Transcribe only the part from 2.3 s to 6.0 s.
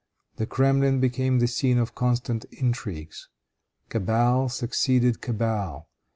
intrigues. Cabal succeeded cabal.